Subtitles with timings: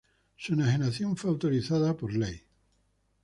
[0.35, 2.47] Su enajenación fue autorizada por ley No.